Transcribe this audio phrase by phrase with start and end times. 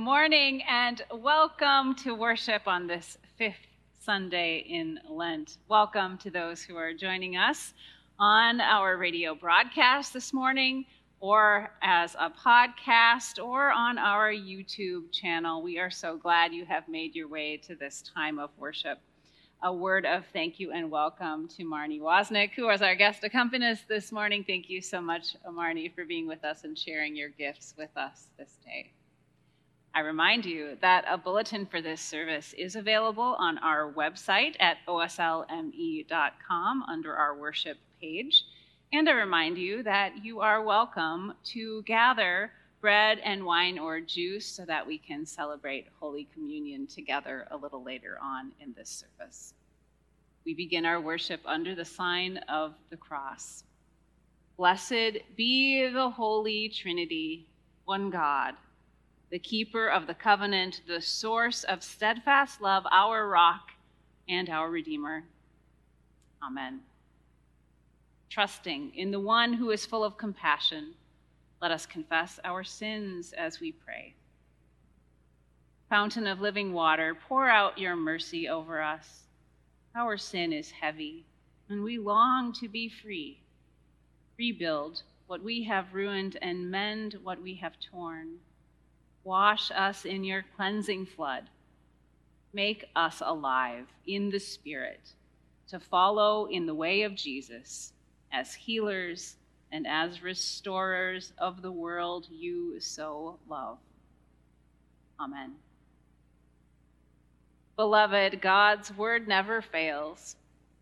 [0.00, 3.66] Morning and welcome to worship on this fifth
[4.02, 5.58] Sunday in Lent.
[5.68, 7.74] Welcome to those who are joining us
[8.18, 10.86] on our radio broadcast this morning,
[11.20, 15.60] or as a podcast, or on our YouTube channel.
[15.62, 19.00] We are so glad you have made your way to this time of worship.
[19.62, 23.86] A word of thank you and welcome to Marnie Wozniak, who is our guest accompanist
[23.86, 24.44] this morning.
[24.46, 28.28] Thank you so much, Marnie, for being with us and sharing your gifts with us
[28.38, 28.92] this day.
[29.92, 34.78] I remind you that a bulletin for this service is available on our website at
[34.86, 38.44] oslme.com under our worship page.
[38.92, 44.46] And I remind you that you are welcome to gather bread and wine or juice
[44.46, 49.54] so that we can celebrate Holy Communion together a little later on in this service.
[50.44, 53.64] We begin our worship under the sign of the cross.
[54.56, 57.48] Blessed be the Holy Trinity,
[57.86, 58.54] one God
[59.30, 63.70] the keeper of the covenant, the source of steadfast love, our rock
[64.28, 65.22] and our Redeemer.
[66.42, 66.80] Amen.
[68.28, 70.94] Trusting in the one who is full of compassion,
[71.62, 74.14] let us confess our sins as we pray.
[75.88, 79.24] Fountain of living water, pour out your mercy over us.
[79.94, 81.24] Our sin is heavy,
[81.68, 83.40] and we long to be free.
[84.38, 88.38] Rebuild what we have ruined and mend what we have torn
[89.30, 91.44] Wash us in your cleansing flood.
[92.52, 95.12] Make us alive in the Spirit
[95.68, 97.92] to follow in the way of Jesus
[98.32, 99.36] as healers
[99.70, 103.78] and as restorers of the world you so love.
[105.20, 105.52] Amen.
[107.76, 110.34] Beloved, God's word never fails.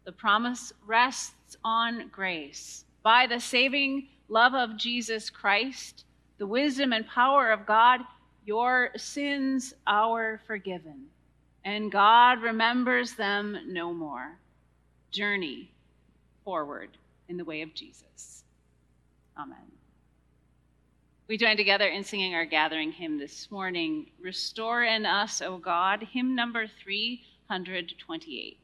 [0.07, 2.87] The promise rests on grace.
[3.03, 6.07] By the saving love of Jesus Christ,
[6.39, 8.01] the wisdom and power of God,
[8.49, 11.05] your sins are forgiven,
[11.67, 14.39] and God remembers them no more.
[15.11, 15.71] Journey
[16.47, 16.89] forward
[17.29, 18.45] in the way of Jesus.
[19.37, 19.59] Amen.
[21.27, 26.03] We join together in singing our gathering hymn this morning, Restore in Us, O God,
[26.11, 28.57] hymn number 328.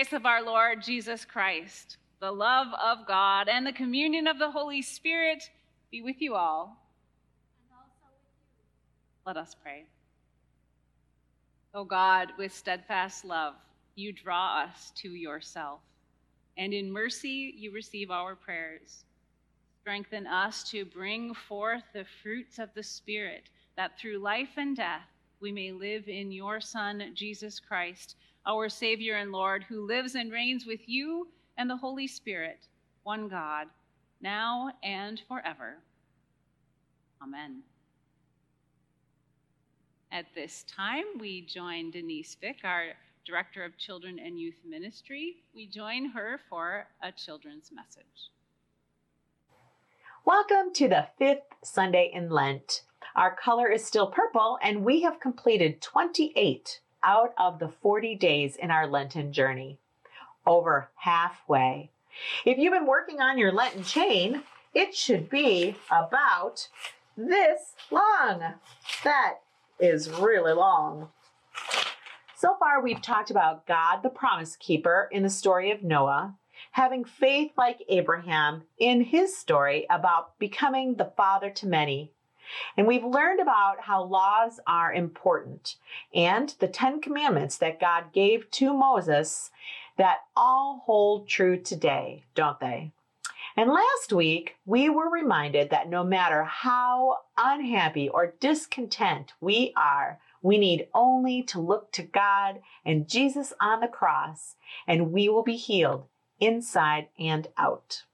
[0.00, 4.50] Grace of our Lord Jesus Christ, the love of God, and the communion of the
[4.50, 5.42] Holy Spirit
[5.90, 6.74] be with you all.
[9.26, 9.84] Let us pray.
[11.74, 13.52] O God, with steadfast love,
[13.94, 15.80] you draw us to yourself,
[16.56, 19.04] and in mercy you receive our prayers.
[19.82, 25.10] Strengthen us to bring forth the fruits of the Spirit, that through life and death
[25.40, 28.16] we may live in your Son, Jesus Christ
[28.46, 31.28] our Savior and Lord, who lives and reigns with you
[31.58, 32.66] and the Holy Spirit,
[33.02, 33.66] one God,
[34.20, 35.76] now and forever.
[37.22, 37.62] Amen.
[40.12, 42.94] At this time, we join Denise Vick, our
[43.26, 45.36] Director of Children and Youth Ministry.
[45.54, 48.30] We join her for a children's message.
[50.24, 52.82] Welcome to the fifth Sunday in Lent.
[53.14, 58.56] Our color is still purple, and we have completed 28 out of the 40 days
[58.56, 59.78] in our Lenten journey.
[60.46, 61.90] Over halfway,
[62.44, 64.42] If you've been working on your Lenten chain,
[64.74, 66.68] it should be about
[67.16, 68.54] this long.
[69.04, 69.34] That
[69.78, 71.08] is really long.
[72.36, 76.36] So far, we've talked about God, the promise keeper, in the story of Noah,
[76.72, 82.12] having faith like Abraham in his story about becoming the father to many.
[82.76, 85.76] And we've learned about how laws are important
[86.14, 89.50] and the Ten Commandments that God gave to Moses
[89.96, 92.92] that all hold true today, don't they?
[93.56, 100.18] And last week, we were reminded that no matter how unhappy or discontent we are,
[100.42, 105.42] we need only to look to God and Jesus on the cross, and we will
[105.42, 106.06] be healed
[106.38, 108.04] inside and out.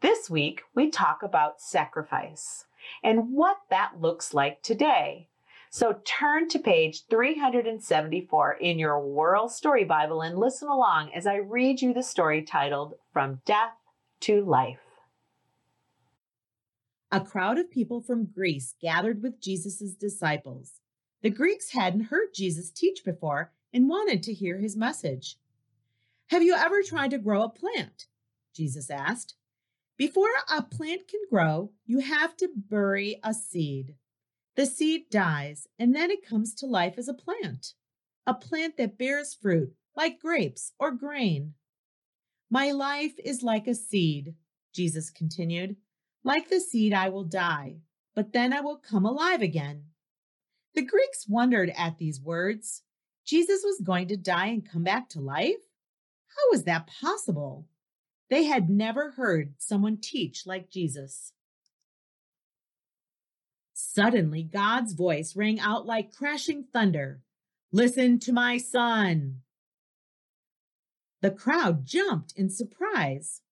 [0.00, 2.64] This week, we talk about sacrifice
[3.02, 5.28] and what that looks like today.
[5.70, 11.36] So turn to page 374 in your Whirl Story Bible and listen along as I
[11.36, 13.74] read you the story titled From Death
[14.20, 14.78] to Life.
[17.12, 20.80] A crowd of people from Greece gathered with Jesus' disciples.
[21.22, 25.36] The Greeks hadn't heard Jesus teach before and wanted to hear his message.
[26.28, 28.06] Have you ever tried to grow a plant?
[28.54, 29.35] Jesus asked.
[29.96, 33.94] Before a plant can grow, you have to bury a seed.
[34.54, 37.74] The seed dies and then it comes to life as a plant,
[38.26, 41.54] a plant that bears fruit like grapes or grain.
[42.50, 44.34] My life is like a seed,
[44.74, 45.76] Jesus continued.
[46.22, 47.76] Like the seed, I will die,
[48.14, 49.84] but then I will come alive again.
[50.74, 52.82] The Greeks wondered at these words.
[53.24, 55.56] Jesus was going to die and come back to life?
[56.28, 57.66] How was that possible?
[58.28, 61.32] They had never heard someone teach like Jesus.
[63.72, 67.20] Suddenly, God's voice rang out like crashing thunder
[67.72, 69.40] Listen to my son.
[71.20, 73.42] The crowd jumped in surprise.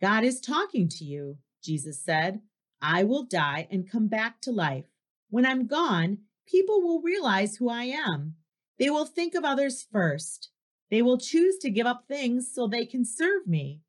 [0.00, 2.40] God is talking to you, Jesus said.
[2.82, 4.86] I will die and come back to life.
[5.30, 8.34] When I'm gone, people will realize who I am.
[8.78, 10.50] They will think of others first.
[10.90, 13.80] They will choose to give up things so they can serve me.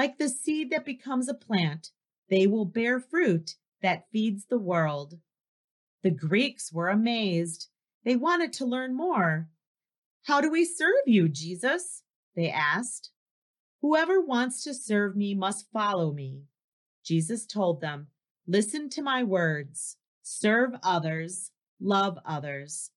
[0.00, 1.90] Like the seed that becomes a plant,
[2.30, 5.18] they will bear fruit that feeds the world.
[6.02, 7.68] The Greeks were amazed.
[8.02, 9.50] They wanted to learn more.
[10.22, 12.02] How do we serve you, Jesus?
[12.34, 13.10] They asked.
[13.82, 16.44] Whoever wants to serve me must follow me.
[17.04, 18.06] Jesus told them,
[18.46, 22.90] Listen to my words, serve others, love others.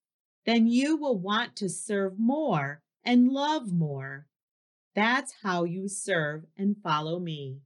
[0.46, 4.28] Then you will want to serve more and love more.
[4.96, 7.58] That's how you serve and follow me.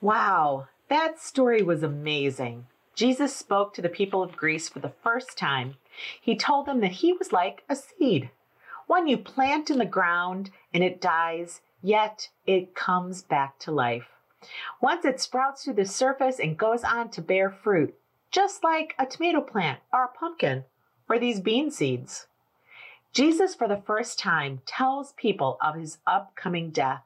[0.00, 2.66] Wow, that story was amazing.
[2.94, 5.76] Jesus spoke to the people of Greece for the first time.
[6.20, 8.30] He told them that he was like a seed,
[8.86, 14.08] one you plant in the ground and it dies, yet it comes back to life.
[14.80, 17.94] Once it sprouts through the surface and goes on to bear fruit,
[18.30, 20.64] just like a tomato plant or a pumpkin
[21.08, 22.26] or these bean seeds.
[23.14, 27.04] Jesus, for the first time, tells people of his upcoming death,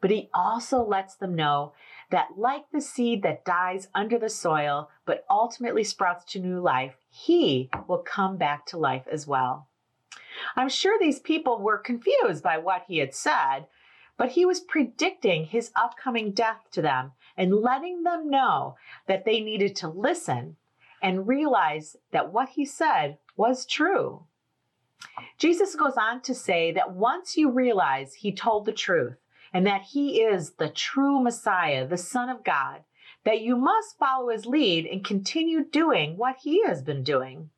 [0.00, 1.72] but he also lets them know
[2.10, 6.96] that, like the seed that dies under the soil but ultimately sprouts to new life,
[7.08, 9.68] he will come back to life as well.
[10.56, 13.66] I'm sure these people were confused by what he had said,
[14.16, 18.76] but he was predicting his upcoming death to them and letting them know
[19.06, 20.56] that they needed to listen
[21.00, 24.24] and realize that what he said was true.
[25.38, 29.16] Jesus goes on to say that once you realize he told the truth
[29.52, 32.82] and that he is the true Messiah, the Son of God,
[33.24, 37.50] that you must follow his lead and continue doing what he has been doing.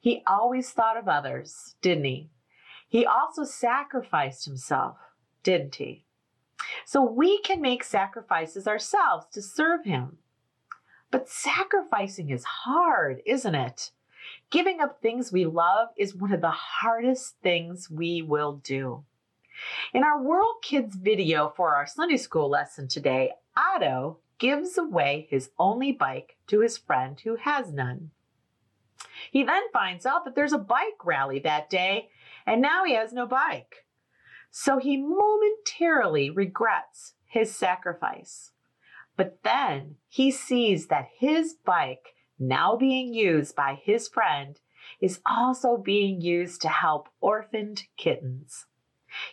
[0.00, 2.30] He always thought of others, didn't he?
[2.88, 4.96] He also sacrificed himself,
[5.42, 6.04] didn't he?
[6.84, 10.18] So we can make sacrifices ourselves to serve him.
[11.10, 13.90] But sacrificing is hard, isn't it?
[14.52, 19.02] Giving up things we love is one of the hardest things we will do.
[19.94, 25.48] In our Whirl Kids video for our Sunday school lesson today, Otto gives away his
[25.58, 28.10] only bike to his friend who has none.
[29.30, 32.10] He then finds out that there's a bike rally that day,
[32.44, 33.86] and now he has no bike.
[34.50, 38.50] So he momentarily regrets his sacrifice.
[39.16, 42.08] But then he sees that his bike
[42.42, 44.60] now being used by his friend,
[45.00, 48.66] is also being used to help orphaned kittens.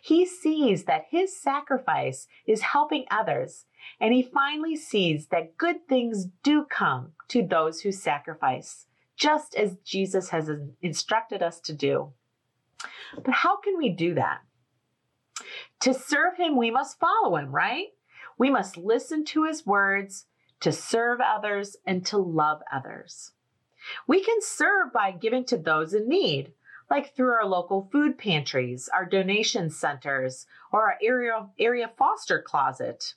[0.01, 3.65] He sees that his sacrifice is helping others,
[3.99, 9.77] and he finally sees that good things do come to those who sacrifice, just as
[9.85, 10.49] Jesus has
[10.81, 12.13] instructed us to do.
[13.23, 14.39] But how can we do that?
[15.81, 17.87] To serve him, we must follow him, right?
[18.37, 20.25] We must listen to his words,
[20.61, 23.31] to serve others, and to love others.
[24.07, 26.51] We can serve by giving to those in need,
[26.89, 33.13] like through our local food pantries, our donation centers, or our area, area foster closet.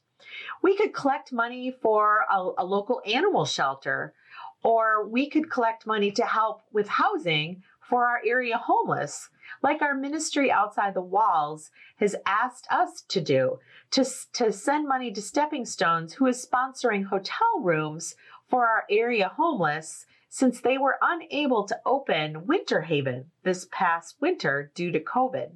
[0.62, 4.14] We could collect money for a, a local animal shelter,
[4.62, 9.28] or we could collect money to help with housing for our area homeless,
[9.62, 13.58] like our ministry outside the walls has asked us to do,
[13.90, 18.14] to, to send money to Stepping Stones, who is sponsoring hotel rooms
[18.48, 24.72] for our area homeless since they were unable to open Winter Haven this past winter
[24.74, 25.50] due to COVID.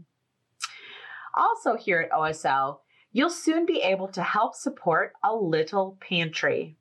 [1.35, 2.81] Also, here at OSL,
[3.12, 6.76] you'll soon be able to help support a little pantry,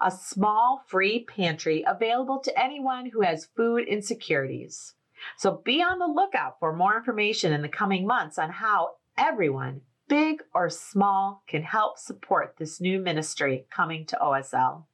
[0.00, 4.94] a small free pantry available to anyone who has food insecurities.
[5.36, 9.82] So be on the lookout for more information in the coming months on how everyone,
[10.08, 14.84] big or small, can help support this new ministry coming to OSL.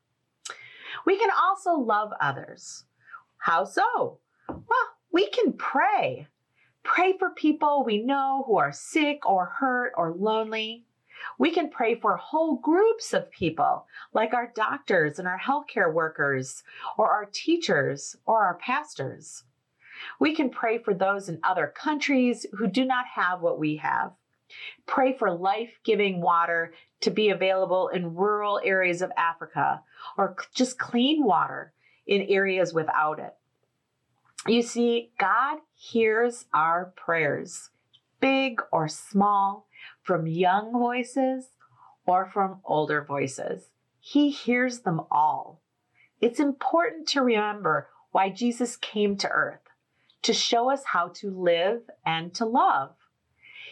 [1.07, 2.85] We can also love others.
[3.39, 4.19] How so?
[4.49, 6.29] Well, we can pray.
[6.83, 10.85] Pray for people we know who are sick or hurt or lonely.
[11.39, 16.63] We can pray for whole groups of people, like our doctors and our healthcare workers,
[16.97, 19.45] or our teachers, or our pastors.
[20.19, 24.13] We can pray for those in other countries who do not have what we have.
[24.87, 29.83] Pray for life giving water to be available in rural areas of Africa
[30.17, 31.73] or just clean water
[32.07, 33.35] in areas without it.
[34.47, 37.71] You see, God hears our prayers,
[38.21, 39.67] big or small,
[40.03, 41.51] from young voices
[42.07, 43.71] or from older voices.
[44.01, 45.61] He hears them all.
[46.21, 49.70] It's important to remember why Jesus came to earth
[50.23, 52.95] to show us how to live and to love.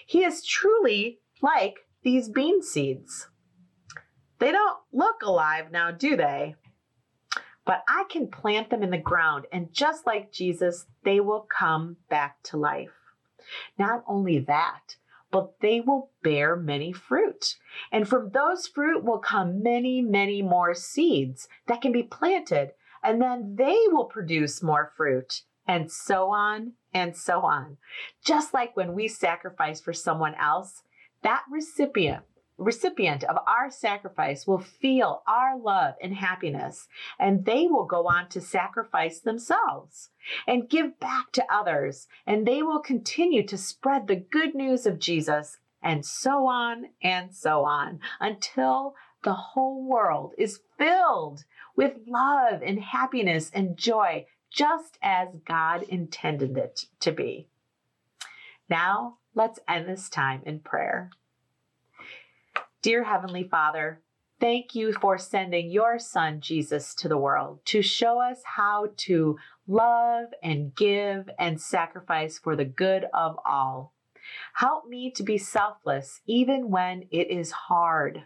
[0.07, 3.29] He is truly like these bean seeds.
[4.39, 6.55] They don't look alive now, do they?
[7.67, 11.97] But I can plant them in the ground, and just like Jesus, they will come
[12.09, 12.95] back to life.
[13.79, 14.97] Not only that,
[15.31, 17.57] but they will bear many fruit.
[17.93, 22.71] And from those fruit will come many, many more seeds that can be planted,
[23.03, 27.77] and then they will produce more fruit and so on and so on.
[28.25, 30.83] Just like when we sacrifice for someone else,
[31.23, 32.25] that recipient
[32.59, 38.29] recipient of our sacrifice will feel our love and happiness, and they will go on
[38.29, 40.11] to sacrifice themselves
[40.47, 44.99] and give back to others, and they will continue to spread the good news of
[44.99, 51.45] Jesus, and so on and so on until the whole world is filled
[51.77, 57.49] with love and happiness and joy just as God intended it to be.
[58.69, 61.11] Now, let's end this time in prayer.
[62.83, 64.01] Dear Heavenly Father,
[64.41, 69.37] thank you for sending your Son, Jesus, to the world to show us how to
[69.67, 73.95] love and give and sacrifice for the good of all.
[74.55, 78.25] Help me to be selfless even when it is hard.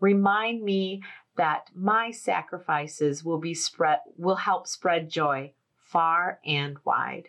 [0.00, 1.02] Remind me
[1.36, 7.28] that my sacrifices will be spread will help spread joy far and wide.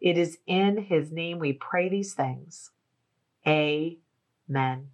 [0.00, 2.70] It is in his name we pray these things.
[3.46, 4.88] Amen.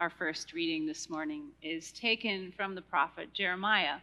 [0.00, 3.98] Our first reading this morning is taken from the prophet Jeremiah.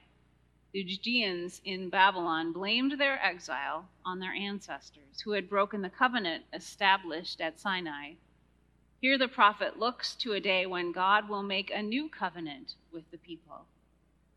[0.74, 6.46] The Judeans in Babylon blamed their exile on their ancestors who had broken the covenant
[6.54, 8.14] established at Sinai.
[9.02, 13.10] Here the prophet looks to a day when God will make a new covenant with
[13.10, 13.66] the people.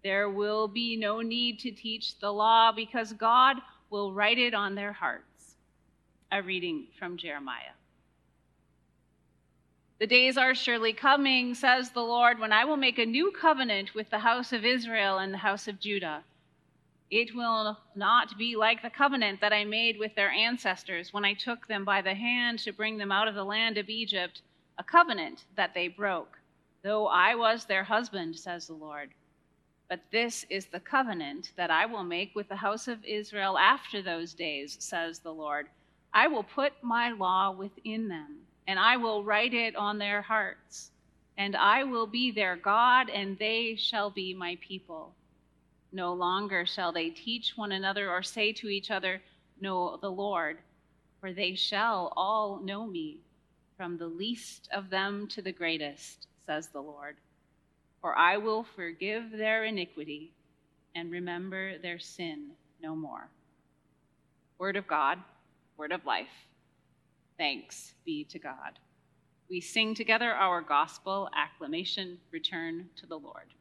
[0.02, 3.58] There will be no need to teach the law because God
[3.90, 5.56] will write it on their hearts.
[6.32, 7.76] A reading from Jeremiah.
[10.00, 13.94] The days are surely coming, says the Lord, when I will make a new covenant
[13.94, 16.24] with the house of Israel and the house of Judah.
[17.10, 21.34] It will not be like the covenant that I made with their ancestors when I
[21.34, 24.40] took them by the hand to bring them out of the land of Egypt
[24.76, 26.38] a covenant that they broke,
[26.82, 29.10] though I was their husband, says the Lord.
[29.88, 34.02] But this is the covenant that I will make with the house of Israel after
[34.02, 35.68] those days, says the Lord.
[36.12, 40.90] I will put my law within them, and I will write it on their hearts.
[41.36, 45.14] And I will be their God, and they shall be my people.
[45.92, 49.22] No longer shall they teach one another or say to each other,
[49.60, 50.58] Know the Lord,
[51.20, 53.18] for they shall all know me
[53.76, 57.16] from the least of them to the greatest, says the Lord.
[58.00, 60.32] For I will forgive their iniquity
[60.94, 62.50] and remember their sin
[62.82, 63.28] no more.
[64.58, 65.18] Word of God,
[65.76, 66.28] word of life.
[67.38, 68.78] Thanks be to God.
[69.50, 73.54] we sing together our gospel acclamation, Return to the Lord.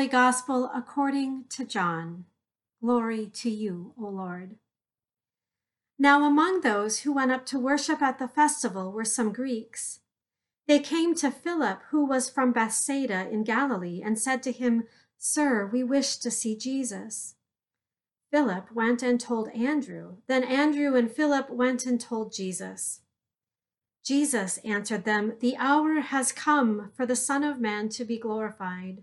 [0.00, 2.24] Holy Gospel according to John.
[2.80, 4.56] Glory to you, O Lord.
[5.98, 10.00] Now, among those who went up to worship at the festival were some Greeks.
[10.66, 14.84] They came to Philip, who was from Bethsaida in Galilee, and said to him,
[15.18, 17.34] Sir, we wish to see Jesus.
[18.32, 20.16] Philip went and told Andrew.
[20.28, 23.00] Then Andrew and Philip went and told Jesus.
[24.02, 29.02] Jesus answered them, The hour has come for the Son of Man to be glorified.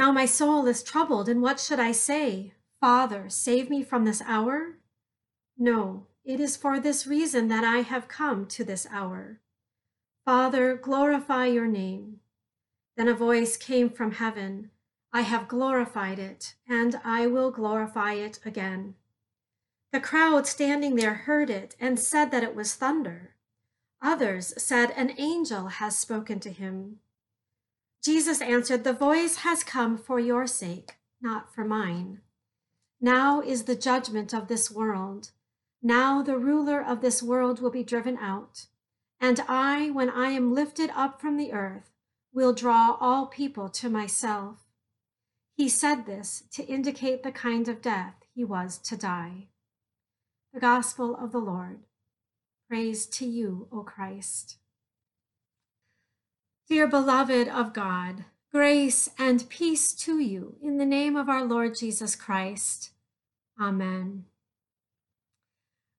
[0.00, 2.54] Now my soul is troubled, and what should I say?
[2.80, 4.78] Father, save me from this hour?
[5.58, 9.40] No, it is for this reason that I have come to this hour.
[10.24, 12.20] Father, glorify your name.
[12.96, 14.70] Then a voice came from heaven
[15.12, 18.94] I have glorified it, and I will glorify it again.
[19.92, 23.34] The crowd standing there heard it and said that it was thunder.
[24.00, 27.00] Others said, An angel has spoken to him.
[28.02, 32.20] Jesus answered, The voice has come for your sake, not for mine.
[33.00, 35.30] Now is the judgment of this world.
[35.82, 38.66] Now the ruler of this world will be driven out.
[39.20, 41.90] And I, when I am lifted up from the earth,
[42.32, 44.58] will draw all people to myself.
[45.56, 49.48] He said this to indicate the kind of death he was to die.
[50.54, 51.80] The Gospel of the Lord.
[52.68, 54.56] Praise to you, O Christ.
[56.70, 61.76] Dear beloved of God, grace and peace to you in the name of our Lord
[61.76, 62.92] Jesus Christ.
[63.60, 64.26] Amen.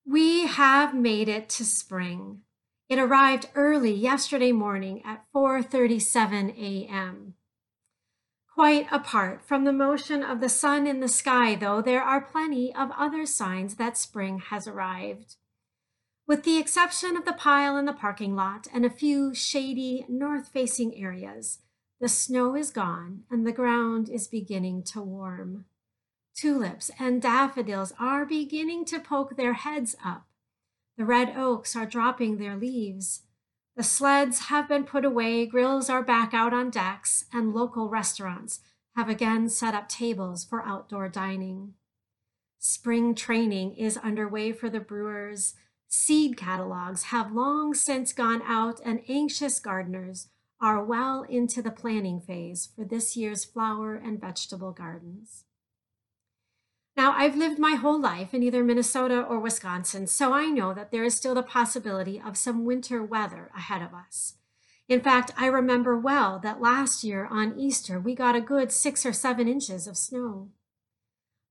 [0.08, 2.44] We have made it to spring.
[2.88, 7.34] It arrived early yesterday morning at 4:37 a.m.
[8.56, 12.74] Quite apart from the motion of the sun in the sky, though, there are plenty
[12.74, 15.36] of other signs that spring has arrived.
[16.32, 20.48] With the exception of the pile in the parking lot and a few shady north
[20.48, 21.60] facing areas,
[22.00, 25.66] the snow is gone and the ground is beginning to warm.
[26.34, 30.26] Tulips and daffodils are beginning to poke their heads up.
[30.98, 33.24] The red oaks are dropping their leaves.
[33.76, 38.62] The sleds have been put away, grills are back out on decks, and local restaurants
[38.96, 41.74] have again set up tables for outdoor dining.
[42.58, 45.56] Spring training is underway for the brewers
[45.94, 50.30] Seed catalogs have long since gone out, and anxious gardeners
[50.62, 55.44] are well into the planning phase for this year's flower and vegetable gardens.
[56.96, 60.92] Now, I've lived my whole life in either Minnesota or Wisconsin, so I know that
[60.92, 64.36] there is still the possibility of some winter weather ahead of us.
[64.88, 69.06] In fact, I remember well that last year on Easter, we got a good six
[69.06, 70.52] or seven inches of snow.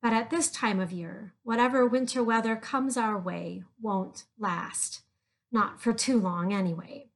[0.03, 5.03] But at this time of year, whatever winter weather comes our way won't last.
[5.53, 7.09] Not for too long, anyway.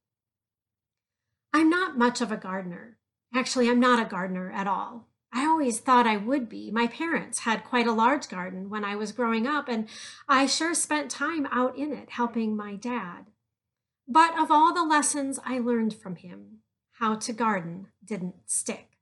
[1.53, 2.97] I'm not much of a gardener.
[3.33, 5.07] Actually, I'm not a gardener at all.
[5.33, 6.71] I always thought I would be.
[6.71, 9.87] My parents had quite a large garden when I was growing up, and
[10.29, 13.25] I sure spent time out in it helping my dad.
[14.07, 16.59] But of all the lessons I learned from him,
[16.99, 18.94] how to garden didn't stick.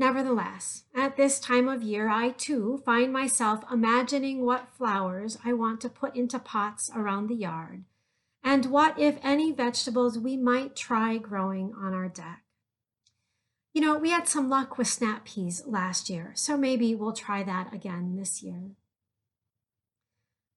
[0.00, 5.80] Nevertheless, at this time of year, I too find myself imagining what flowers I want
[5.80, 7.82] to put into pots around the yard,
[8.44, 12.44] and what, if any, vegetables we might try growing on our deck.
[13.74, 17.42] You know, we had some luck with snap peas last year, so maybe we'll try
[17.42, 18.76] that again this year.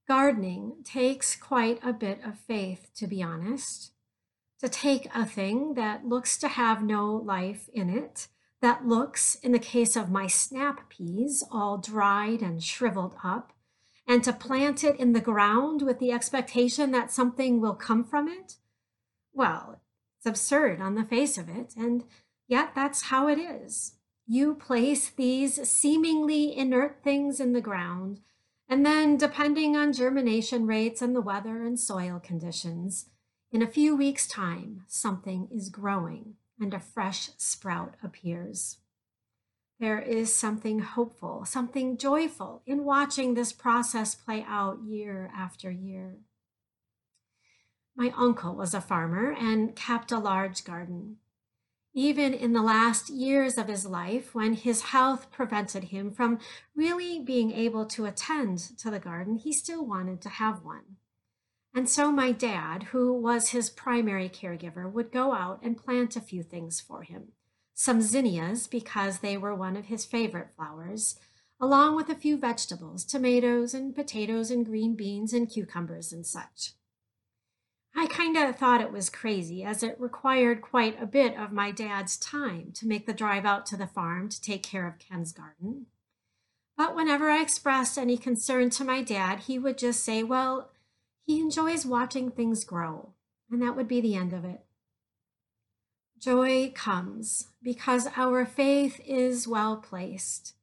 [0.08, 3.92] Gardening takes quite a bit of faith, to be honest.
[4.60, 8.28] To take a thing that looks to have no life in it
[8.62, 13.54] that looks, in the case of my snap peas, all dried and shriveled up,
[14.08, 18.28] and to plant it in the ground with the expectation that something will come from
[18.28, 18.56] it?
[19.34, 19.82] Well,
[20.18, 22.04] it's absurd on the face of it, and
[22.48, 23.94] yet that's how it is.
[24.28, 28.22] You place these seemingly inert things in the ground,
[28.70, 33.08] and then, depending on germination rates and the weather and soil conditions,
[33.52, 38.78] in a few weeks' time, something is growing and a fresh sprout appears.
[39.80, 46.20] There is something hopeful, something joyful in watching this process play out year after year.
[47.96, 51.18] My uncle was a farmer and kept a large garden.
[51.94, 56.40] Even in the last years of his life, when his health prevented him from
[56.76, 60.98] really being able to attend to the garden, he still wanted to have one.
[61.74, 66.22] And so my dad, who was his primary caregiver, would go out and plant a
[66.22, 67.34] few things for him
[67.74, 71.18] some zinnias because they were one of his favorite flowers,
[71.60, 76.74] along with a few vegetables, tomatoes and potatoes and green beans and cucumbers and such.
[77.96, 81.72] I kind of thought it was crazy as it required quite a bit of my
[81.72, 85.32] dad's time to make the drive out to the farm to take care of Ken's
[85.32, 85.88] garden.
[86.78, 90.71] But whenever I expressed any concern to my dad, he would just say, Well,
[91.26, 93.14] he enjoys watching things grow,
[93.50, 94.62] and that would be the end of it.
[96.20, 100.54] Joy comes because our faith is well placed.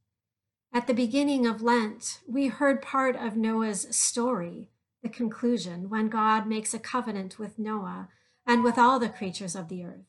[0.72, 4.68] At the beginning of Lent, we heard part of Noah's story,
[5.02, 8.08] the conclusion, when God makes a covenant with Noah
[8.46, 10.06] and with all the creatures of the earth.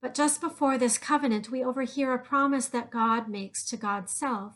[0.00, 4.52] But just before this covenant, we overhear a promise that God makes to God's self.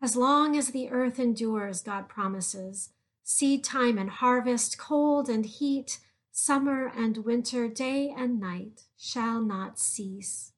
[0.00, 2.90] As long as the earth endures, God promises,
[3.22, 9.78] seed time and harvest, cold and heat, summer and winter, day and night shall not
[9.78, 10.52] cease.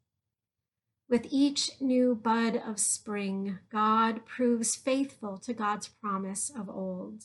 [1.09, 7.25] With each new bud of spring, God proves faithful to God's promise of old.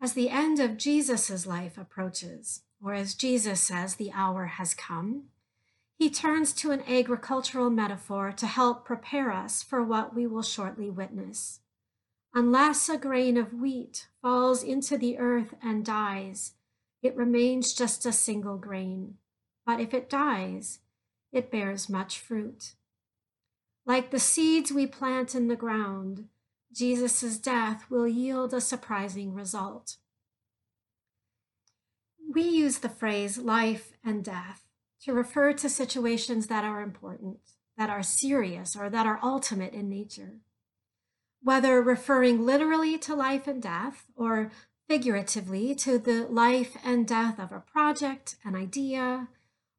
[0.00, 5.24] As the end of Jesus' life approaches, or as Jesus says, the hour has come,
[5.96, 10.88] he turns to an agricultural metaphor to help prepare us for what we will shortly
[10.88, 11.60] witness.
[12.34, 16.52] Unless a grain of wheat falls into the earth and dies,
[17.02, 19.14] it remains just a single grain,
[19.64, 20.80] but if it dies,
[21.32, 22.74] it bears much fruit.
[23.86, 26.28] Like the seeds we plant in the ground,
[26.72, 29.96] Jesus' death will yield a surprising result.
[32.30, 34.68] We use the phrase life and death
[35.02, 37.38] to refer to situations that are important,
[37.78, 40.40] that are serious, or that are ultimate in nature.
[41.42, 44.50] Whether referring literally to life and death or
[44.88, 49.28] figuratively to the life and death of a project, an idea,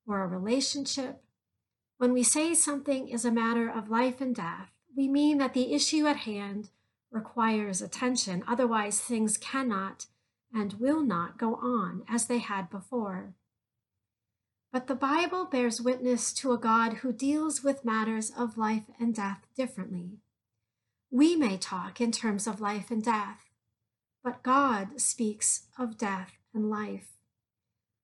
[0.08, 1.24] or a relationship.
[1.98, 5.74] When we say something is a matter of life and death, we mean that the
[5.74, 6.70] issue at hand
[7.12, 8.44] requires attention.
[8.48, 10.06] Otherwise, things cannot
[10.54, 13.34] and will not go on as they had before.
[14.72, 19.14] But the Bible bears witness to a God who deals with matters of life and
[19.14, 20.20] death differently.
[21.12, 23.50] We may talk in terms of life and death,
[24.24, 27.18] but God speaks of death and life.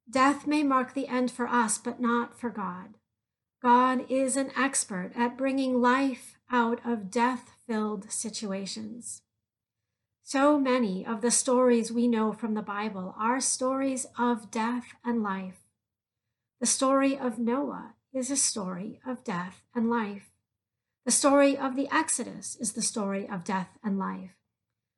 [0.09, 2.95] Death may mark the end for us, but not for God.
[3.61, 9.21] God is an expert at bringing life out of death filled situations.
[10.23, 15.21] So many of the stories we know from the Bible are stories of death and
[15.21, 15.61] life.
[16.59, 20.31] The story of Noah is a story of death and life.
[21.05, 24.31] The story of the Exodus is the story of death and life.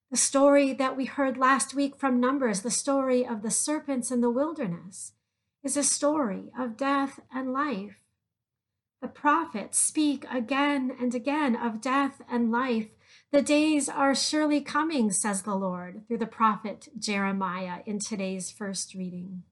[0.10, 4.22] The story that we heard last week from Numbers, the story of the serpents in
[4.22, 5.12] the wilderness,
[5.65, 7.98] is a story of death and life.
[9.02, 12.88] The prophets speak again and again of death and life.
[13.34, 18.93] The days are surely coming, says the Lord, through the prophet Jeremiah in today's first
[18.93, 19.43] reading.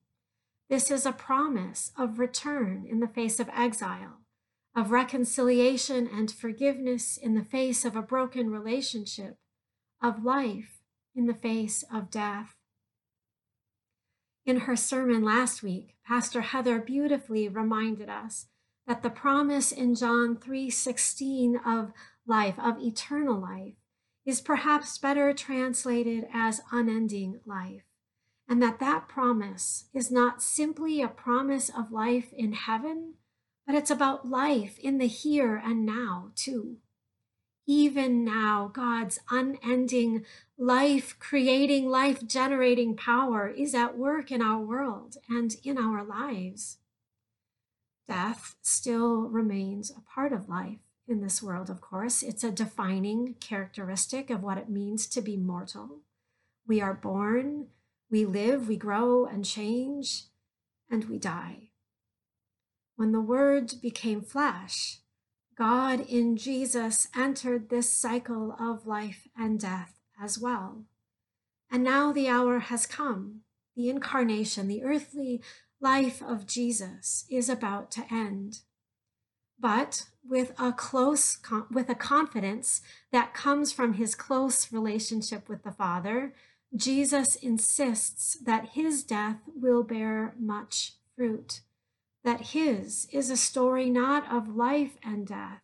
[0.69, 4.21] This is a promise of return in the face of exile,
[4.75, 9.37] of reconciliation and forgiveness in the face of a broken relationship,
[10.01, 10.81] of life
[11.15, 12.57] in the face of death.
[14.45, 18.47] In her sermon last week, Pastor Heather beautifully reminded us
[18.85, 21.93] that the promise in John 3:16 of
[22.27, 23.75] life, of eternal life,
[24.25, 27.83] is perhaps better translated as unending life,
[28.47, 33.15] and that that promise is not simply a promise of life in heaven,
[33.65, 36.77] but it's about life in the here and now too
[37.67, 40.23] even now, God's unending
[40.57, 46.77] life creating, life generating power is at work in our world and in our lives.
[48.07, 52.21] Death still remains a part of life in this world, of course.
[52.21, 56.01] It's a defining characteristic of what it means to be mortal.
[56.67, 57.67] We are born,
[58.11, 60.25] we live, we grow and change.
[60.87, 61.69] and we die.
[62.95, 64.99] When the Word became flesh,
[65.57, 70.85] God in Jesus entered this cycle of life and death as well.
[71.71, 73.41] And now the hour has come.
[73.75, 75.41] The incarnation, the earthly
[75.81, 78.59] life of Jesus is about to end.
[79.59, 81.37] But with a close,
[81.71, 82.81] with a confidence
[83.11, 86.33] that comes from his close relationship with the Father,
[86.75, 91.61] Jesus insists that his death will bear much fruit,
[92.25, 95.61] that his is a story not of life and death,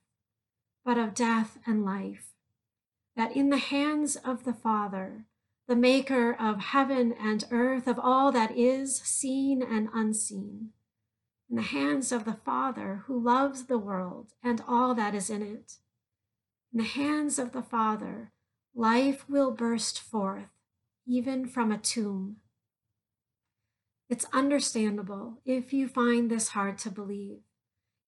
[0.85, 2.27] but of death and life,
[3.15, 5.25] that in the hands of the Father,
[5.67, 10.69] the maker of heaven and earth, of all that is seen and unseen,
[11.49, 15.41] in the hands of the Father who loves the world and all that is in
[15.41, 15.77] it,
[16.71, 18.31] in the hands of the Father,
[18.75, 20.49] life will burst forth,
[21.07, 22.37] even from a tomb.
[24.11, 27.39] It's understandable if you find this hard to believe.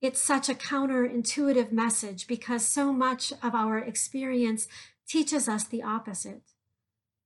[0.02, 4.68] It's such a counterintuitive message because so much of our experience
[5.08, 6.52] teaches us the opposite.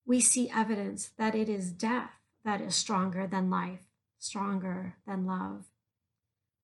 [0.06, 2.12] We see evidence that it is death
[2.46, 3.88] that is stronger than life,
[4.20, 5.66] stronger than love.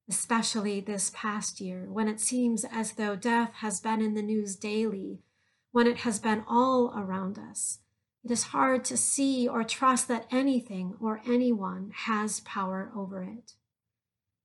[0.08, 4.56] Especially this past year, when it seems as though death has been in the news
[4.56, 5.23] daily,
[5.71, 7.80] when it has been all around us,
[8.23, 13.53] it is hard to see or trust that anything or anyone has power over it.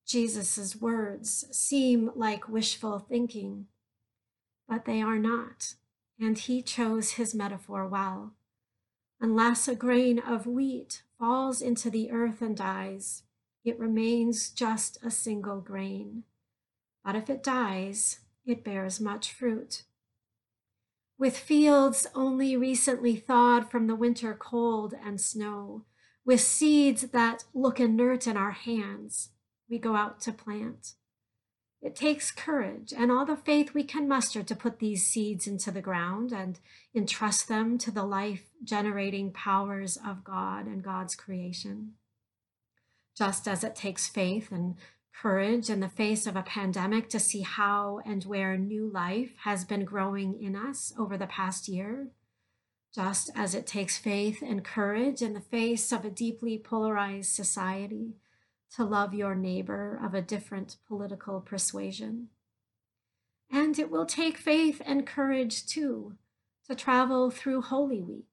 [0.06, 3.66] Jesus' words seem like wishful thinking,
[4.68, 5.74] but they are not,
[6.18, 8.34] and he chose his metaphor well.
[9.20, 13.22] Unless a grain of wheat falls into the earth and dies,
[13.64, 16.24] it remains just a single grain.
[17.04, 19.82] But if it dies, it bears much fruit.
[21.18, 25.84] With fields only recently thawed from the winter cold and snow,
[26.24, 29.30] with seeds that look inert in our hands,
[29.68, 30.92] we go out to plant.
[31.82, 35.72] It takes courage and all the faith we can muster to put these seeds into
[35.72, 36.60] the ground and
[36.94, 41.94] entrust them to the life generating powers of God and God's creation.
[43.16, 44.76] Just as it takes faith and
[45.22, 49.64] courage in the face of a pandemic to see how and where new life has
[49.64, 52.08] been growing in us over the past year,
[52.94, 58.14] just as it takes faith and courage in the face of a deeply polarized society
[58.76, 62.28] to love your neighbor of a different political persuasion.
[63.50, 66.14] And it will take faith and courage too
[66.68, 68.26] to travel through Holy Week,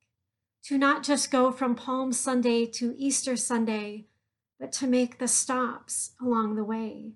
[0.65, 4.05] to not just go from Palm Sunday to Easter Sunday,
[4.59, 7.13] but to make the stops along the way,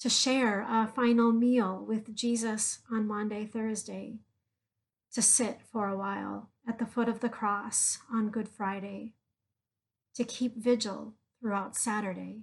[0.00, 4.18] to share a final meal with Jesus on Maundy, Thursday,
[5.12, 9.14] to sit for a while at the foot of the cross on Good Friday,
[10.14, 12.42] to keep vigil throughout Saturday.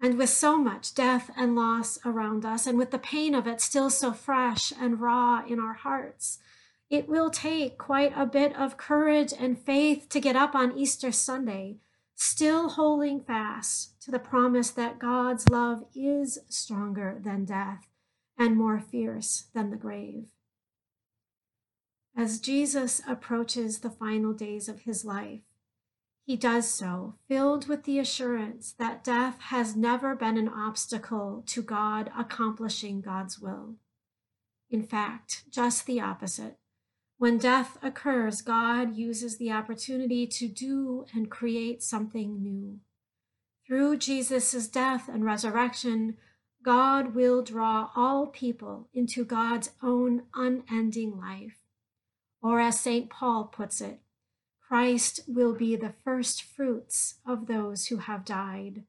[0.00, 3.60] And with so much death and loss around us, and with the pain of it
[3.60, 6.38] still so fresh and raw in our hearts,
[6.90, 11.10] it will take quite a bit of courage and faith to get up on Easter
[11.10, 11.78] Sunday,
[12.16, 17.86] still holding fast to the promise that God's love is stronger than death
[18.38, 20.28] and more fierce than the grave.
[22.16, 25.42] As Jesus approaches the final days of his life,
[26.24, 31.62] he does so, filled with the assurance that death has never been an obstacle to
[31.62, 33.76] God accomplishing God's will.
[34.70, 36.56] In fact, just the opposite.
[37.18, 42.80] When death occurs, God uses the opportunity to do and create something new.
[43.66, 46.18] Through Jesus' death and resurrection,
[46.62, 51.56] God will draw all people into God's own unending life.
[52.42, 53.08] Or as St.
[53.08, 54.00] Paul puts it,
[54.68, 58.84] Christ will be the first fruits of those who have died.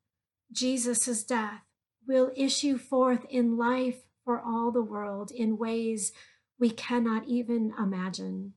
[0.51, 1.61] Jesus' death
[2.07, 6.11] will issue forth in life for all the world in ways
[6.59, 8.53] we cannot even imagine.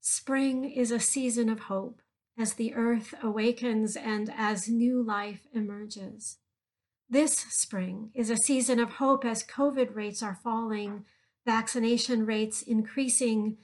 [0.00, 2.00] Spring is a season of hope
[2.38, 6.38] as the earth awakens and as new life emerges.
[7.08, 11.04] This spring is a season of hope as COVID rates are falling,
[11.46, 13.58] vaccination rates increasing,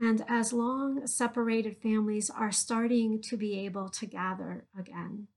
[0.00, 5.28] and as long separated families are starting to be able to gather again.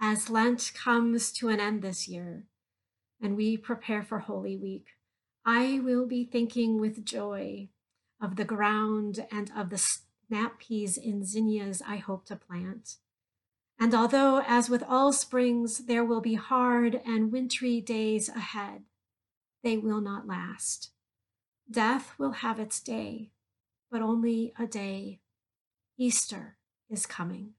[0.00, 2.44] As Lent comes to an end this year
[3.20, 4.86] and we prepare for Holy Week,
[5.46, 7.68] I will be thinking with joy
[8.20, 12.96] of the ground and of the snap peas and zinnias I hope to plant.
[13.78, 18.84] And although, as with all springs, there will be hard and wintry days ahead,
[19.62, 20.92] they will not last.
[21.70, 23.30] Death will have its day,
[23.90, 25.20] but only a day.
[25.98, 26.56] Easter
[26.88, 27.50] is coming.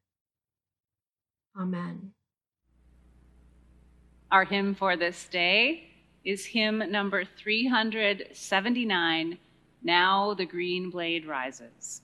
[1.60, 2.14] Amen.
[4.32, 5.95] Our hymn for this day
[6.26, 9.38] is hymn number 379
[9.84, 12.02] Now the Green Blade Rises.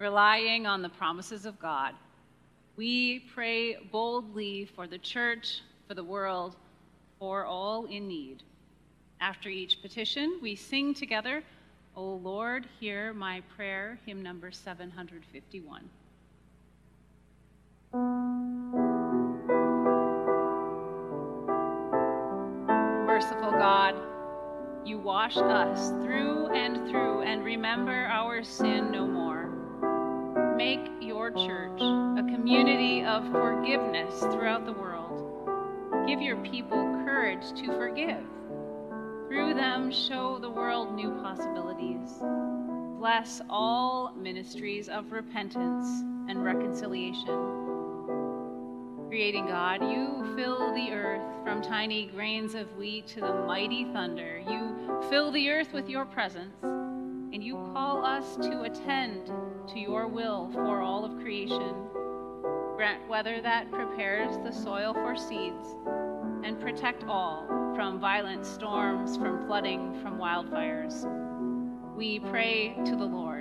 [0.00, 1.94] Relying on the promises of God,
[2.76, 6.56] we pray boldly for the church, for the world,
[7.18, 8.42] for all in need.
[9.20, 11.42] After each petition, we sing together,
[11.94, 15.90] O Lord, hear my prayer, hymn number 751.
[23.06, 23.96] Merciful God,
[24.86, 29.39] you wash us through and through and remember our sin no more
[30.60, 36.06] make your church a community of forgiveness throughout the world.
[36.06, 38.22] Give your people courage to forgive.
[39.26, 42.10] Through them, show the world new possibilities.
[42.98, 45.88] Bless all ministries of repentance
[46.28, 47.38] and reconciliation.
[49.08, 54.42] Creating God, you fill the earth from tiny grains of wheat to the mighty thunder.
[54.46, 59.30] You fill the earth with your presence and you call us to attend
[59.72, 61.74] to your will for all of creation.
[62.76, 65.76] Grant weather that prepares the soil for seeds,
[66.42, 67.46] and protect all
[67.76, 71.06] from violent storms, from flooding, from wildfires.
[71.96, 73.39] We pray to the Lord.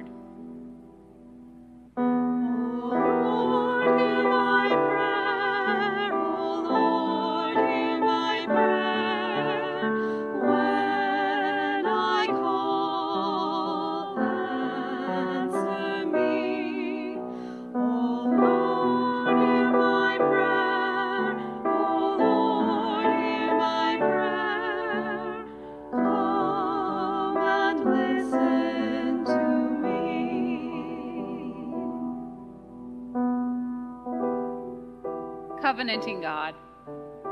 [35.90, 36.54] Covenanting God,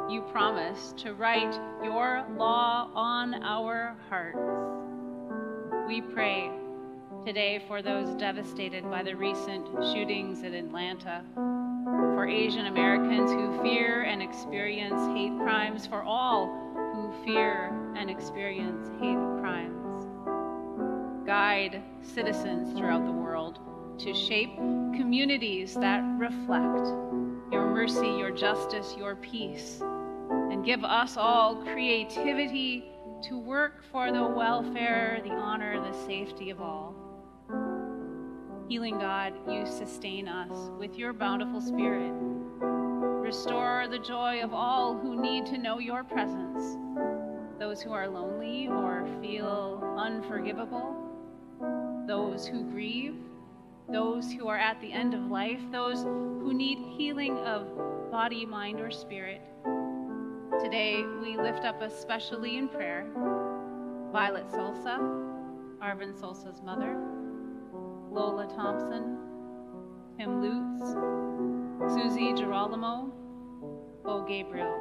[0.09, 1.53] you promise to write
[1.83, 4.39] your law on our hearts.
[5.87, 6.49] We pray
[7.23, 14.01] today for those devastated by the recent shootings in Atlanta, for Asian Americans who fear
[14.01, 20.07] and experience hate crimes, for all who fear and experience hate crimes.
[21.27, 23.59] Guide citizens throughout the world
[23.99, 24.55] to shape
[24.95, 26.87] communities that reflect
[27.51, 32.91] your mercy, your justice, your peace, and give us all creativity
[33.23, 36.95] to work for the welfare, the honor, the safety of all.
[38.67, 42.11] Healing God, you sustain us with your bountiful spirit.
[42.61, 46.77] Restore the joy of all who need to know your presence,
[47.59, 50.95] those who are lonely or feel unforgivable,
[52.07, 53.15] those who grieve,
[53.89, 57.67] those who are at the end of life, those who need healing of
[58.11, 59.41] body, mind, or spirit.
[60.61, 63.05] Today, we lift up especially in prayer
[64.11, 64.97] Violet Salsa,
[65.81, 66.97] Arvin Salsa's mother,
[68.11, 69.17] Lola Thompson,
[70.17, 73.11] Tim Lutz, Susie Girolamo,
[74.03, 74.79] Bo Gabriel,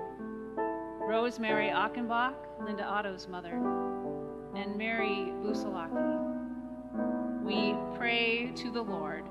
[1.01, 2.35] Rosemary Achenbach,
[2.65, 3.55] Linda Otto's mother,
[4.55, 6.26] and Mary Busalaki.
[7.47, 9.23] We pray to the Lord.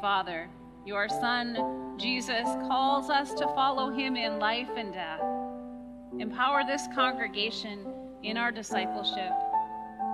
[0.00, 0.48] Father,
[0.86, 5.20] your Son, Jesus, calls us to follow him in life and death.
[6.18, 7.86] Empower this congregation
[8.22, 9.32] in our discipleship.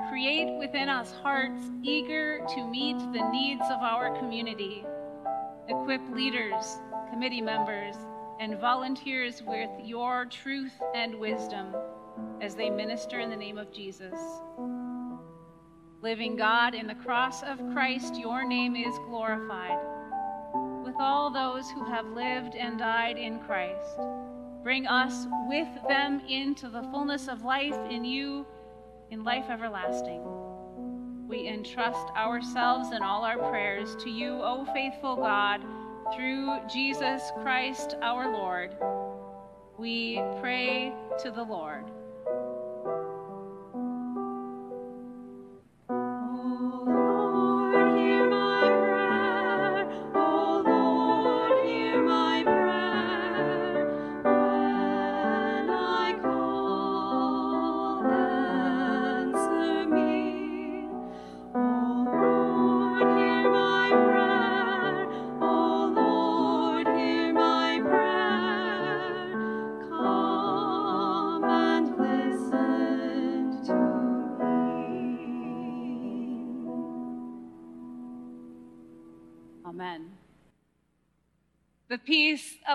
[0.08, 4.84] Create within us hearts eager to meet the needs of our community.
[5.68, 6.78] Equip leaders,
[7.10, 7.94] committee members,
[8.40, 11.74] and volunteers with your truth and wisdom
[12.40, 14.18] as they minister in the name of Jesus.
[16.06, 19.76] Living God, in the cross of Christ, your name is glorified.
[20.84, 23.98] With all those who have lived and died in Christ,
[24.62, 28.46] bring us with them into the fullness of life in you,
[29.10, 30.22] in life everlasting.
[31.26, 35.60] We entrust ourselves and all our prayers to you, O faithful God,
[36.14, 38.76] through Jesus Christ our Lord.
[39.76, 40.94] We pray
[41.24, 41.90] to the Lord.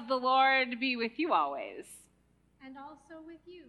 [0.01, 1.85] Of the Lord be with you always.
[2.65, 3.63] And also with you.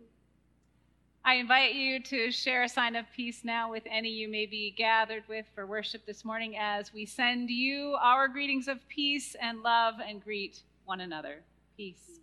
[1.25, 4.75] I invite you to share a sign of peace now with any you may be
[4.77, 9.63] gathered with for worship this morning as we send you our greetings of peace and
[9.63, 11.43] love and greet one another.
[11.77, 12.21] Peace,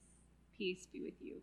[0.58, 1.36] peace be with you.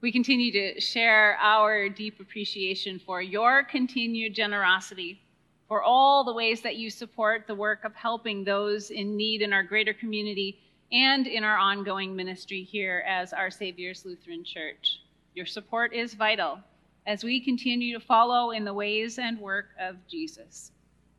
[0.00, 5.20] We continue to share our deep appreciation for your continued generosity
[5.68, 9.52] for all the ways that you support the work of helping those in need in
[9.52, 10.58] our greater community
[10.92, 15.00] and in our ongoing ministry here as Our Savior's Lutheran Church.
[15.34, 16.60] Your support is vital
[17.06, 20.70] as we continue to follow in the ways and work of Jesus.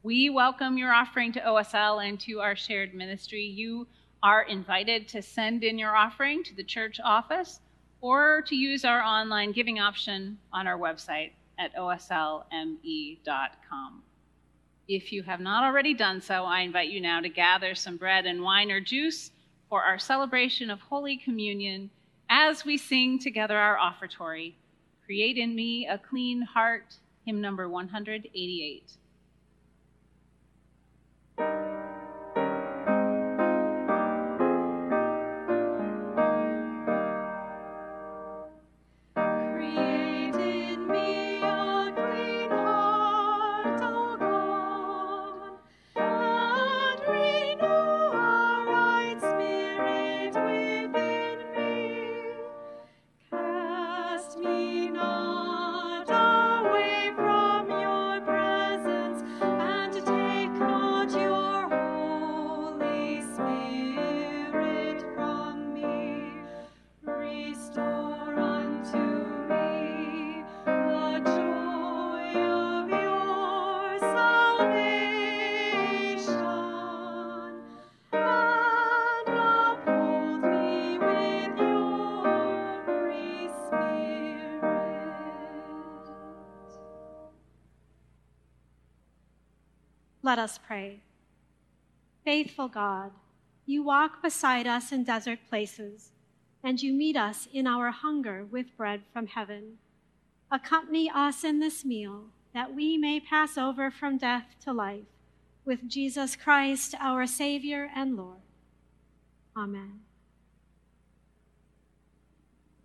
[0.03, 3.43] We welcome your offering to OSL and to our shared ministry.
[3.43, 3.87] You
[4.23, 7.59] are invited to send in your offering to the church office
[7.99, 12.43] or to use our online giving option on our website at oslme.com.
[14.87, 18.25] If you have not already done so, I invite you now to gather some bread
[18.25, 19.31] and wine or juice
[19.69, 21.89] for our celebration of Holy Communion
[22.29, 24.55] as we sing together our offertory,
[25.05, 28.83] Create in Me a Clean Heart, hymn number 188.
[90.27, 90.99] Let us pray.
[92.25, 93.11] Faithful God,
[93.65, 96.11] you walk beside us in desert places,
[96.61, 99.77] and you meet us in our hunger with bread from heaven.
[100.51, 105.07] Accompany us in this meal, that we may pass over from death to life
[105.63, 108.41] with Jesus Christ, our Savior and Lord.
[109.55, 110.01] Amen.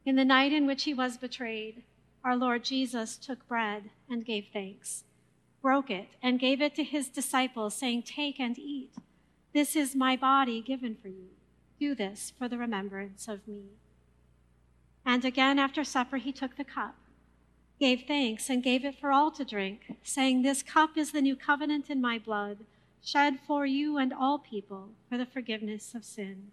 [0.06, 1.82] In the night in which he was betrayed,
[2.22, 5.02] our Lord Jesus took bread and gave thanks,
[5.62, 8.92] broke it, and gave it to his disciples, saying, Take and eat.
[9.54, 11.28] This is my body given for you.
[11.78, 13.62] Do this for the remembrance of me.
[15.06, 16.96] And again after supper, he took the cup,
[17.80, 21.36] gave thanks, and gave it for all to drink, saying, This cup is the new
[21.36, 22.58] covenant in my blood,
[23.02, 26.48] shed for you and all people for the forgiveness of sin.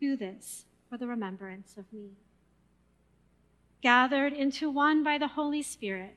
[0.00, 2.10] Do this for the remembrance of me
[3.84, 6.16] gathered into one by the Holy Spirit,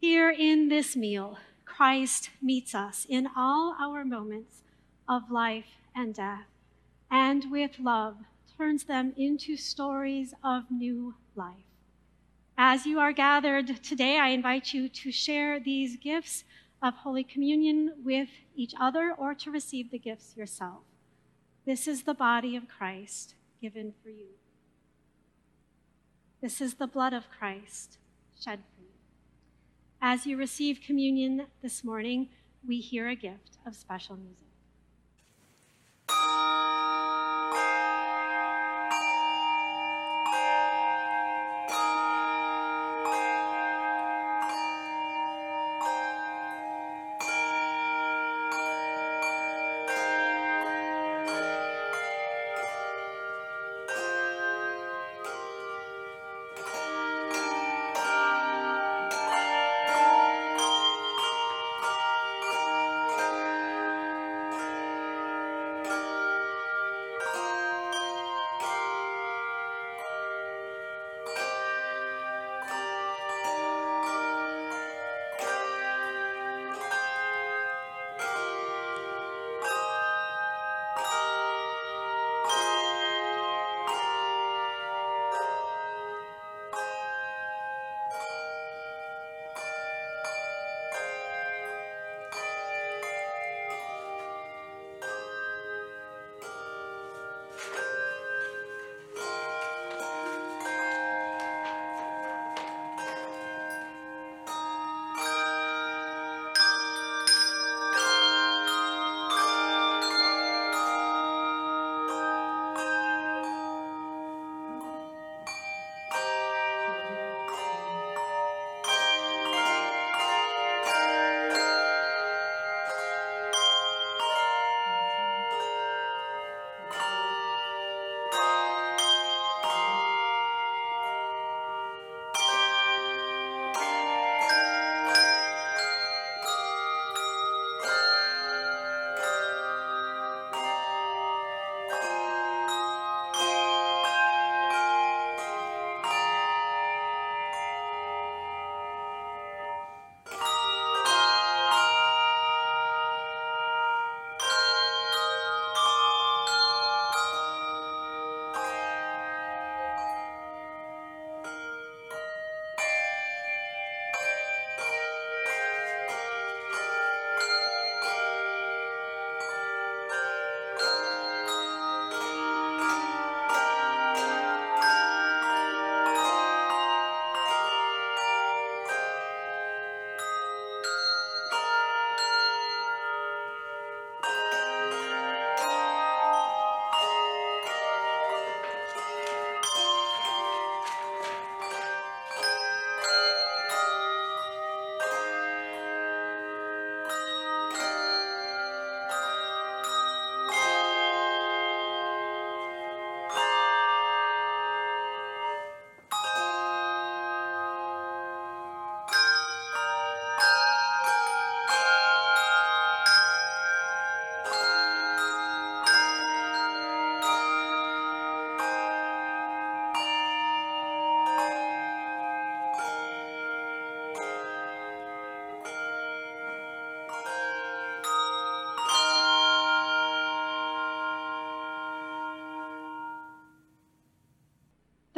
[0.00, 1.36] Here in this meal,
[1.66, 4.62] Christ meets us in all our moments
[5.06, 6.46] of life and death,
[7.10, 8.16] and with love
[8.56, 11.68] turns them into stories of new life.
[12.56, 16.44] As you are gathered today, I invite you to share these gifts
[16.82, 20.80] of Holy Communion with each other or to receive the gifts yourself.
[21.66, 24.28] This is the body of Christ given for you.
[26.40, 27.98] This is the blood of Christ
[28.42, 28.60] shed.
[30.02, 32.30] As you receive communion this morning,
[32.66, 34.49] we hear a gift of special music.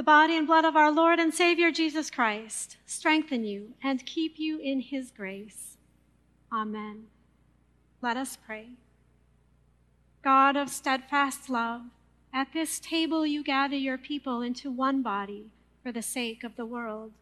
[0.02, 4.36] The body and blood of our Lord and Savior Jesus Christ strengthen you and keep
[4.36, 5.76] you in his grace.
[6.52, 7.04] Amen.
[8.00, 8.70] Let us pray.
[10.24, 11.82] God of steadfast love,
[12.34, 15.52] at this table you gather your people into one body
[15.84, 17.12] for the sake of the world.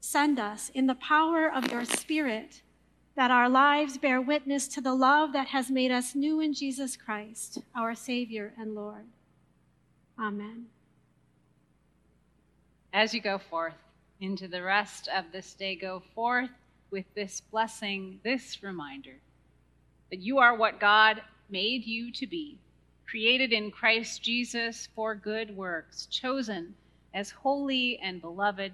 [0.00, 2.62] Send us in the power of your Spirit
[3.14, 6.96] that our lives bear witness to the love that has made us new in Jesus
[6.96, 9.04] Christ, our Savior and Lord.
[10.18, 10.66] Amen.
[12.92, 13.74] As you go forth
[14.20, 16.50] into the rest of this day, go forth
[16.90, 19.14] with this blessing, this reminder
[20.10, 21.20] that you are what God
[21.50, 22.58] made you to be,
[23.06, 26.74] created in Christ Jesus for good works, chosen
[27.14, 28.72] as holy and beloved,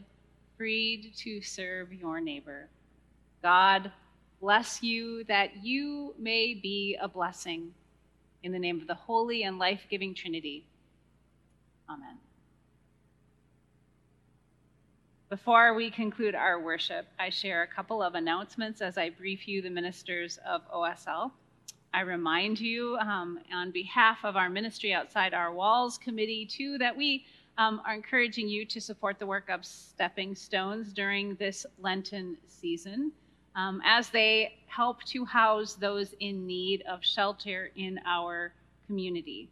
[0.56, 2.68] freed to serve your neighbor.
[3.42, 3.90] God
[4.40, 7.72] bless you that you may be a blessing.
[8.42, 10.66] In the name of the holy and life giving Trinity.
[11.88, 12.18] Amen.
[15.34, 19.62] Before we conclude our worship, I share a couple of announcements as I brief you,
[19.62, 21.32] the ministers of OSL.
[21.92, 26.96] I remind you, um, on behalf of our Ministry Outside Our Walls committee, too, that
[26.96, 27.24] we
[27.58, 33.10] um, are encouraging you to support the work of Stepping Stones during this Lenten season
[33.56, 38.52] um, as they help to house those in need of shelter in our
[38.86, 39.48] community.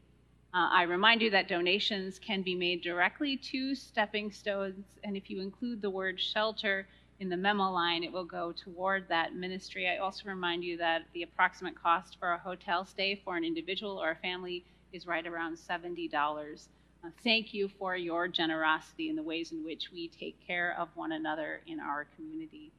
[0.55, 5.31] Uh, I remind you that donations can be made directly to Stepping Stones, and if
[5.31, 6.87] you include the word shelter
[7.21, 9.89] in the memo line, it will go toward that ministry.
[9.89, 13.97] I also remind you that the approximate cost for a hotel stay for an individual
[13.97, 16.69] or a family is right around $70.
[17.03, 20.89] Uh, thank you for your generosity in the ways in which we take care of
[20.95, 22.73] one another in our community.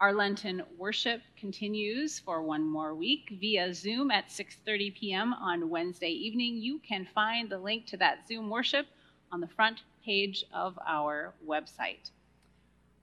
[0.00, 5.32] Our Lenten worship continues for one more week via Zoom at 6:30 p.m.
[5.32, 6.56] on Wednesday evening.
[6.56, 8.86] You can find the link to that Zoom worship
[9.30, 12.10] on the front page of our website.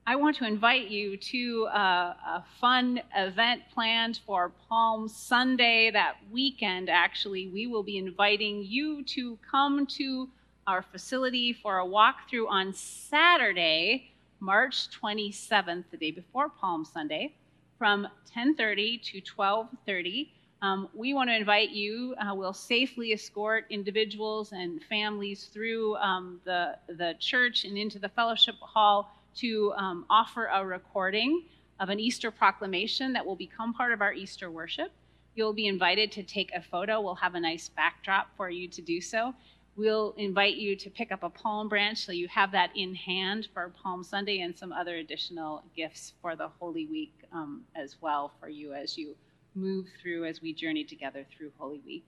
[0.06, 6.16] I want to invite you to a, a fun event planned for Palm Sunday that
[6.30, 6.90] weekend.
[6.90, 10.28] Actually, we will be inviting you to come to
[10.66, 14.11] our facility for a walkthrough on Saturday
[14.42, 17.32] March 27th, the day before Palm Sunday,
[17.78, 20.32] from 10:30 to 12:30.
[20.62, 22.16] Um, we want to invite you.
[22.18, 28.08] Uh, we'll safely escort individuals and families through um, the the church and into the
[28.08, 31.44] fellowship hall to um, offer a recording
[31.78, 34.90] of an Easter proclamation that will become part of our Easter worship.
[35.36, 37.00] You'll be invited to take a photo.
[37.00, 39.34] We'll have a nice backdrop for you to do so.
[39.74, 43.48] We'll invite you to pick up a palm branch so you have that in hand
[43.54, 48.32] for Palm Sunday and some other additional gifts for the Holy Week um, as well
[48.38, 49.16] for you as you
[49.54, 52.06] move through as we journey together through Holy Week.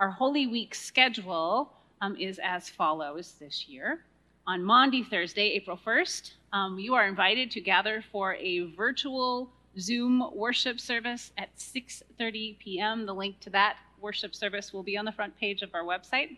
[0.00, 4.00] Our Holy Week schedule um, is as follows this year.
[4.46, 10.30] On Maundy, Thursday, April 1st, um, you are invited to gather for a virtual Zoom
[10.34, 13.06] worship service at 6:30 p.m.
[13.06, 16.36] The link to that worship service will be on the front page of our website.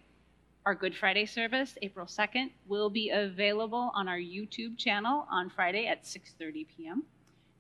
[0.67, 5.87] Our Good Friday service, April 2nd, will be available on our YouTube channel on Friday
[5.87, 7.05] at 6:30 p.m.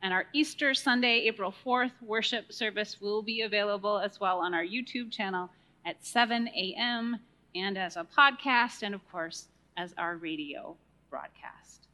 [0.02, 4.64] And our Easter Sunday, April 4th, worship service will be available as well on our
[4.64, 5.50] YouTube channel
[5.84, 7.20] at 7 a.m.
[7.54, 9.46] and as a podcast, and of course,
[9.76, 10.76] as our radio
[11.08, 11.86] broadcast.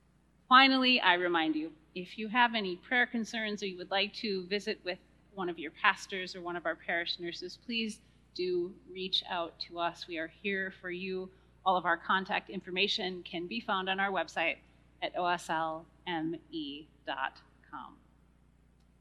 [0.48, 4.46] Finally, I remind you if you have any prayer concerns or you would like to
[4.46, 4.98] visit with
[5.34, 8.00] one of your pastors or one of our parish nurses, please
[8.34, 10.06] do reach out to us.
[10.08, 11.28] We are here for you.
[11.64, 14.56] All of our contact information can be found on our website
[15.02, 15.86] at oslme.com.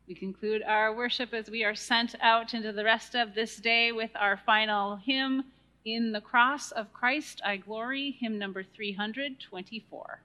[0.08, 3.92] We conclude our worship as we are sent out into the rest of this day
[3.92, 5.46] with our final hymn,
[5.86, 10.22] In the Cross of Christ I Glory, hymn number 324.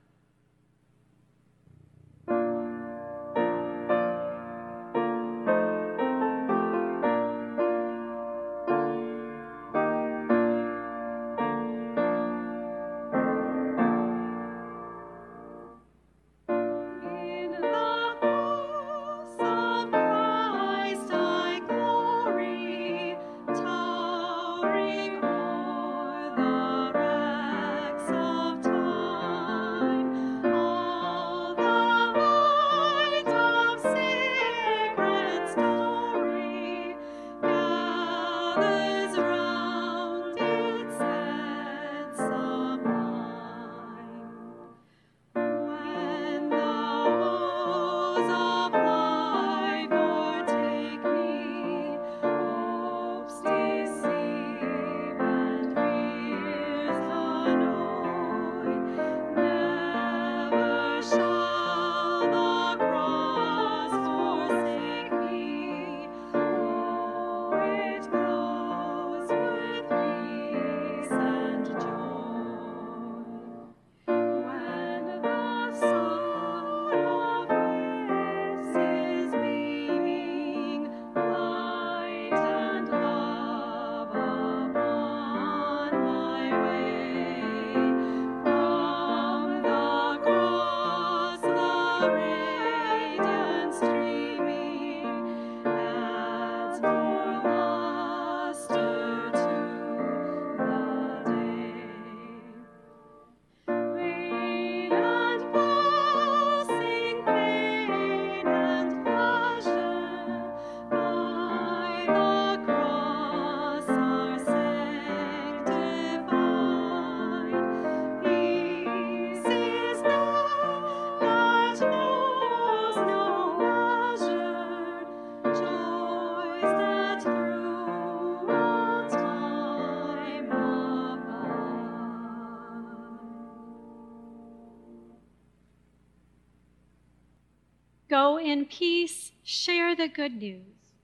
[140.17, 140.95] Good news.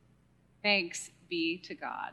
[0.62, 2.12] Thanks be to God.